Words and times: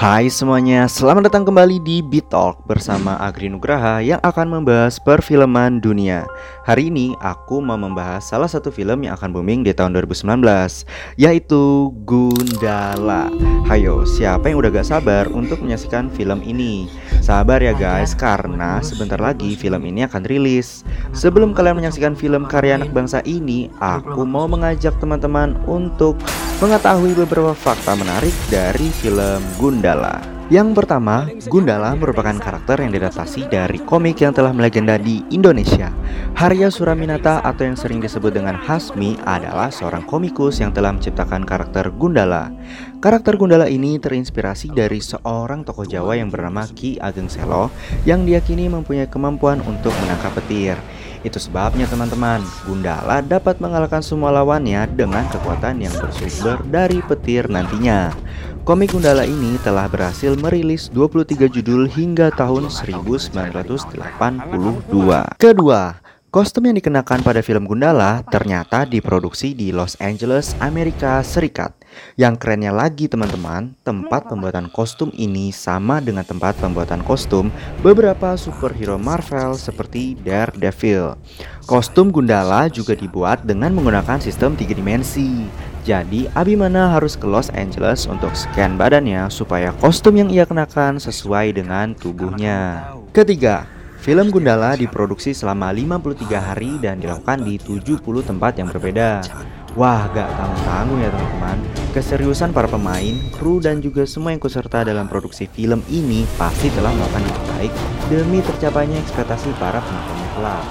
Hai 0.00 0.32
semuanya, 0.32 0.88
selamat 0.88 1.28
datang 1.28 1.44
kembali 1.44 1.76
di 1.84 2.00
Beat 2.00 2.32
bersama 2.64 3.20
Agri 3.20 3.52
Nugraha 3.52 4.00
yang 4.00 4.16
akan 4.24 4.48
membahas 4.48 4.96
perfilman 4.96 5.76
dunia. 5.76 6.24
Hari 6.64 6.88
ini 6.88 7.12
aku 7.20 7.60
mau 7.60 7.76
membahas 7.76 8.24
salah 8.24 8.48
satu 8.48 8.72
film 8.72 9.04
yang 9.04 9.12
akan 9.20 9.28
booming 9.28 9.60
di 9.60 9.76
tahun 9.76 9.92
2019, 9.92 10.88
yaitu 11.20 11.92
Gundala. 12.08 13.28
Hayo, 13.68 14.08
siapa 14.08 14.48
yang 14.48 14.64
udah 14.64 14.72
gak 14.72 14.88
sabar 14.88 15.28
untuk 15.28 15.60
menyaksikan 15.60 16.08
film 16.08 16.40
ini? 16.48 16.88
Sabar 17.20 17.60
ya 17.60 17.76
guys, 17.76 18.16
karena 18.16 18.80
sebentar 18.80 19.20
lagi 19.20 19.52
film 19.52 19.84
ini 19.84 20.08
akan 20.08 20.24
rilis. 20.24 20.80
Sebelum 21.12 21.52
kalian 21.52 21.76
menyaksikan 21.76 22.16
film 22.16 22.48
karya 22.48 22.80
anak 22.80 22.88
bangsa 22.96 23.20
ini, 23.28 23.68
aku 23.84 24.24
mau 24.24 24.48
mengajak 24.48 24.96
teman-teman 24.96 25.60
untuk 25.68 26.16
mengetahui 26.60 27.16
beberapa 27.16 27.56
fakta 27.56 27.96
menarik 27.96 28.36
dari 28.52 28.92
film 28.92 29.40
Gundala. 29.56 29.89
Yang 30.50 30.82
pertama, 30.82 31.30
Gundala 31.46 31.94
merupakan 31.94 32.34
karakter 32.34 32.82
yang 32.82 32.90
diadaptasi 32.90 33.46
dari 33.46 33.78
komik 33.86 34.18
yang 34.18 34.34
telah 34.34 34.50
melegenda 34.50 34.98
di 34.98 35.22
Indonesia. 35.30 35.94
Harya 36.40 36.72
Suraminata 36.72 37.44
atau 37.44 37.68
yang 37.68 37.76
sering 37.76 38.00
disebut 38.00 38.32
dengan 38.32 38.56
Hasmi 38.56 39.20
adalah 39.28 39.68
seorang 39.68 40.08
komikus 40.08 40.56
yang 40.64 40.72
telah 40.72 40.96
menciptakan 40.96 41.44
karakter 41.44 41.92
Gundala. 41.92 42.48
Karakter 43.04 43.36
Gundala 43.36 43.68
ini 43.68 44.00
terinspirasi 44.00 44.72
dari 44.72 45.04
seorang 45.04 45.68
tokoh 45.68 45.84
Jawa 45.84 46.16
yang 46.16 46.32
bernama 46.32 46.64
Ki 46.72 46.96
Ageng 46.96 47.28
Selo 47.28 47.68
yang 48.08 48.24
diyakini 48.24 48.72
mempunyai 48.72 49.04
kemampuan 49.04 49.60
untuk 49.68 49.92
menangkap 50.00 50.32
petir. 50.40 50.80
Itu 51.20 51.36
sebabnya 51.36 51.84
teman-teman, 51.84 52.40
Gundala 52.64 53.20
dapat 53.20 53.60
mengalahkan 53.60 54.00
semua 54.00 54.32
lawannya 54.32 54.88
dengan 54.96 55.28
kekuatan 55.28 55.84
yang 55.84 55.92
bersumber 56.00 56.56
dari 56.64 57.04
petir 57.04 57.52
nantinya. 57.52 58.16
Komik 58.64 58.96
Gundala 58.96 59.28
ini 59.28 59.60
telah 59.60 59.84
berhasil 59.92 60.32
merilis 60.40 60.88
23 60.88 61.52
judul 61.52 61.84
hingga 61.88 62.32
tahun 62.32 62.72
1982. 62.72 64.00
Kedua, 65.36 66.00
Kostum 66.30 66.62
yang 66.62 66.78
dikenakan 66.78 67.26
pada 67.26 67.42
film 67.42 67.66
Gundala 67.66 68.22
ternyata 68.22 68.86
diproduksi 68.86 69.50
di 69.50 69.74
Los 69.74 69.98
Angeles, 69.98 70.54
Amerika 70.62 71.18
Serikat. 71.26 71.74
Yang 72.14 72.38
kerennya 72.38 72.70
lagi 72.70 73.10
teman-teman, 73.10 73.74
tempat 73.82 74.30
pembuatan 74.30 74.70
kostum 74.70 75.10
ini 75.18 75.50
sama 75.50 75.98
dengan 75.98 76.22
tempat 76.22 76.54
pembuatan 76.62 77.02
kostum 77.02 77.50
beberapa 77.82 78.38
superhero 78.38 78.94
Marvel 78.94 79.58
seperti 79.58 80.14
Daredevil. 80.22 81.18
Kostum 81.66 82.14
Gundala 82.14 82.70
juga 82.70 82.94
dibuat 82.94 83.42
dengan 83.42 83.74
menggunakan 83.74 84.22
sistem 84.22 84.54
tiga 84.54 84.78
dimensi. 84.78 85.50
Jadi 85.82 86.30
Abimana 86.38 86.94
harus 86.94 87.18
ke 87.18 87.26
Los 87.26 87.50
Angeles 87.58 88.06
untuk 88.06 88.30
scan 88.38 88.78
badannya 88.78 89.26
supaya 89.34 89.74
kostum 89.82 90.14
yang 90.14 90.30
ia 90.30 90.46
kenakan 90.46 91.02
sesuai 91.02 91.58
dengan 91.58 91.90
tubuhnya. 91.98 92.86
Ketiga, 93.10 93.79
Film 94.00 94.32
Gundala 94.32 94.80
diproduksi 94.80 95.36
selama 95.36 95.68
53 95.76 96.24
hari 96.32 96.80
dan 96.80 97.04
dilakukan 97.04 97.44
di 97.44 97.60
70 97.60 98.00
tempat 98.24 98.56
yang 98.56 98.72
berbeda. 98.72 99.20
Wah, 99.76 100.08
gak 100.16 100.24
tanggung-tanggung 100.40 101.04
ya 101.04 101.12
teman-teman. 101.12 101.58
Keseriusan 101.92 102.56
para 102.56 102.64
pemain, 102.64 103.12
kru, 103.36 103.60
dan 103.60 103.84
juga 103.84 104.08
semua 104.08 104.32
yang 104.32 104.40
kuserta 104.40 104.88
dalam 104.88 105.04
produksi 105.04 105.44
film 105.52 105.84
ini 105.92 106.24
pasti 106.40 106.72
telah 106.72 106.96
melakukan 106.96 107.28
yang 107.28 107.36
terbaik 107.44 107.72
demi 108.08 108.38
tercapainya 108.40 108.96
ekspektasi 109.04 109.52
para 109.60 109.84
penonton 109.84 110.18
kelak. 110.32 110.64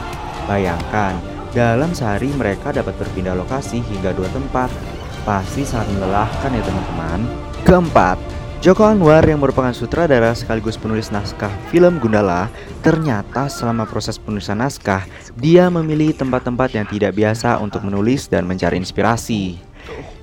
Bayangkan, 0.50 1.14
dalam 1.54 1.94
sehari 1.94 2.34
mereka 2.34 2.74
dapat 2.74 2.98
berpindah 2.98 3.38
lokasi 3.38 3.86
hingga 3.86 4.10
dua 4.18 4.26
tempat. 4.34 4.74
Pasti 5.22 5.62
sangat 5.62 5.86
melelahkan 5.94 6.50
ya 6.50 6.64
teman-teman. 6.66 7.20
Keempat, 7.62 8.18
Joko 8.60 8.84
Anwar 8.84 9.24
yang 9.24 9.40
merupakan 9.40 9.72
sutradara 9.72 10.36
sekaligus 10.36 10.76
penulis 10.76 11.16
naskah 11.16 11.48
film 11.72 11.96
Gundala 11.96 12.52
Ternyata 12.84 13.48
selama 13.48 13.88
proses 13.88 14.20
penulisan 14.20 14.60
naskah 14.60 15.08
Dia 15.40 15.72
memilih 15.72 16.12
tempat-tempat 16.12 16.76
yang 16.76 16.84
tidak 16.84 17.16
biasa 17.16 17.56
untuk 17.64 17.88
menulis 17.88 18.28
dan 18.28 18.44
mencari 18.44 18.76
inspirasi 18.76 19.56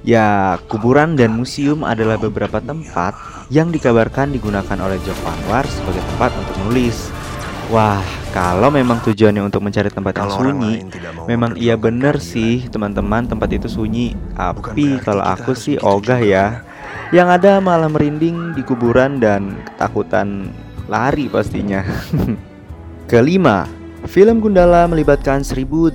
Ya, 0.04 0.60
kuburan 0.68 1.16
dan 1.16 1.32
museum 1.32 1.80
adalah 1.80 2.20
beberapa 2.20 2.60
tempat 2.60 3.16
yang 3.48 3.72
dikabarkan 3.72 4.36
digunakan 4.36 4.78
oleh 4.84 5.00
Joko 5.00 5.32
Anwar 5.32 5.64
sebagai 5.64 6.04
tempat 6.04 6.36
untuk 6.36 6.54
menulis 6.60 7.08
Wah, 7.72 8.04
kalau 8.36 8.70
memang 8.70 9.02
tujuannya 9.02 9.42
untuk 9.42 9.58
mencari 9.58 9.90
tempat 9.90 10.14
yang 10.22 10.30
sunyi, 10.30 10.86
memang 11.26 11.58
iya 11.58 11.74
bener 11.74 12.22
sih 12.22 12.62
teman-teman 12.70 13.26
tempat 13.26 13.50
itu 13.50 13.66
sunyi. 13.66 14.14
Tapi 14.38 15.02
kalau 15.02 15.26
aku 15.26 15.50
sih 15.58 15.74
ogah 15.82 16.22
ya. 16.22 16.62
Yang 17.14 17.28
ada 17.38 17.52
malah 17.62 17.86
merinding 17.86 18.58
di 18.58 18.66
kuburan 18.66 19.22
dan 19.22 19.54
ketakutan 19.62 20.50
lari 20.90 21.30
pastinya. 21.30 21.86
Kelima, 23.10 23.70
film 24.10 24.42
Gundala 24.42 24.90
melibatkan 24.90 25.46
1800 25.46 25.94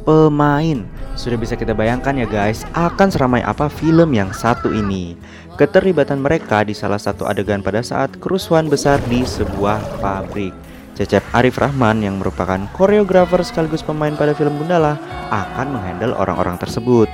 pemain. 0.00 0.78
Sudah 1.12 1.36
bisa 1.36 1.52
kita 1.52 1.76
bayangkan 1.76 2.16
ya 2.16 2.24
guys, 2.24 2.64
akan 2.72 3.12
seramai 3.12 3.44
apa 3.44 3.68
film 3.68 4.16
yang 4.16 4.32
satu 4.32 4.72
ini. 4.72 5.20
Keterlibatan 5.60 6.24
mereka 6.24 6.64
di 6.64 6.72
salah 6.72 6.96
satu 6.96 7.28
adegan 7.28 7.60
pada 7.60 7.84
saat 7.84 8.16
kerusuhan 8.16 8.72
besar 8.72 9.04
di 9.12 9.28
sebuah 9.28 10.00
pabrik. 10.00 10.56
Cecep 10.96 11.24
Arif 11.36 11.60
Rahman 11.60 12.00
yang 12.00 12.16
merupakan 12.20 12.60
koreografer 12.72 13.44
sekaligus 13.44 13.84
pemain 13.84 14.16
pada 14.16 14.32
film 14.32 14.56
Gundala 14.56 14.96
akan 15.28 15.76
menghandle 15.76 16.16
orang-orang 16.16 16.56
tersebut. 16.56 17.08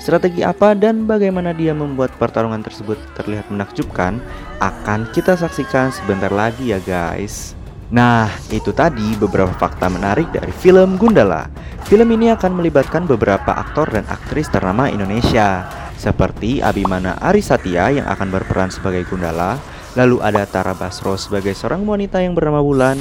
Strategi 0.00 0.40
apa 0.40 0.72
dan 0.72 1.04
bagaimana 1.04 1.52
dia 1.52 1.76
membuat 1.76 2.16
pertarungan 2.16 2.64
tersebut 2.64 2.96
terlihat 3.20 3.52
menakjubkan 3.52 4.16
akan 4.58 5.04
kita 5.12 5.36
saksikan 5.36 5.92
sebentar 5.92 6.32
lagi 6.32 6.72
ya 6.72 6.80
guys. 6.80 7.52
Nah, 7.90 8.30
itu 8.48 8.70
tadi 8.70 9.18
beberapa 9.18 9.50
fakta 9.50 9.90
menarik 9.90 10.30
dari 10.30 10.54
film 10.56 10.96
Gundala. 10.96 11.50
Film 11.90 12.06
ini 12.14 12.30
akan 12.30 12.62
melibatkan 12.62 13.02
beberapa 13.04 13.50
aktor 13.50 13.90
dan 13.90 14.06
aktris 14.06 14.46
ternama 14.46 14.86
Indonesia, 14.86 15.66
seperti 15.98 16.62
Abimana 16.62 17.18
Arisatya 17.18 17.98
yang 17.98 18.06
akan 18.06 18.30
berperan 18.30 18.70
sebagai 18.70 19.02
Gundala, 19.10 19.58
lalu 19.98 20.22
ada 20.22 20.46
Tara 20.46 20.70
Basro 20.70 21.18
sebagai 21.18 21.50
seorang 21.50 21.82
wanita 21.82 22.22
yang 22.22 22.38
bernama 22.38 22.62
Bulan, 22.62 22.94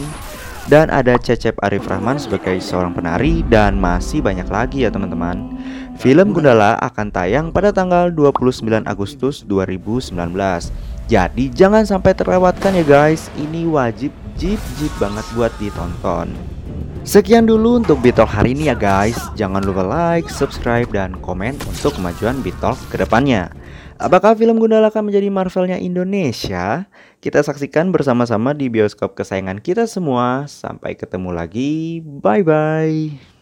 dan 0.66 0.90
ada 0.90 1.22
Cecep 1.22 1.62
Arif 1.62 1.86
Rahman 1.86 2.18
sebagai 2.18 2.58
seorang 2.58 2.98
penari, 2.98 3.46
dan 3.46 3.78
masih 3.78 4.26
banyak 4.26 4.50
lagi 4.50 4.84
ya 4.84 4.90
teman-teman. 4.90 5.54
Film 6.00 6.32
Gundala 6.32 6.80
akan 6.80 7.12
tayang 7.12 7.52
pada 7.52 7.76
tanggal 7.76 8.08
29 8.08 8.88
Agustus 8.88 9.44
2019. 9.44 10.16
Jadi 11.12 11.52
jangan 11.52 11.84
sampai 11.84 12.16
terlewatkan 12.16 12.72
ya 12.72 12.88
guys. 12.88 13.28
Ini 13.36 13.68
wajib 13.68 14.16
jip 14.40 14.64
jip 14.80 14.94
banget 14.96 15.28
buat 15.36 15.52
ditonton. 15.60 16.32
Sekian 17.04 17.44
dulu 17.44 17.84
untuk 17.84 18.00
Bitalk 18.00 18.32
hari 18.32 18.56
ini 18.56 18.72
ya 18.72 18.80
guys. 18.80 19.20
Jangan 19.36 19.60
lupa 19.60 19.84
like, 19.84 20.32
subscribe, 20.32 20.88
dan 20.88 21.20
komen 21.20 21.60
untuk 21.68 21.92
kemajuan 22.00 22.40
Bitalk 22.40 22.80
ke 22.88 22.96
depannya. 22.96 23.52
Apakah 24.00 24.40
film 24.40 24.56
Gundala 24.56 24.96
akan 24.96 25.12
menjadi 25.12 25.28
Marvelnya 25.28 25.76
Indonesia? 25.76 26.88
Kita 27.20 27.44
saksikan 27.44 27.92
bersama-sama 27.92 28.56
di 28.56 28.72
bioskop 28.72 29.20
kesayangan 29.20 29.60
kita 29.60 29.84
semua. 29.84 30.48
Sampai 30.48 30.96
ketemu 30.96 31.36
lagi. 31.36 32.00
Bye 32.00 32.48
bye. 32.48 33.39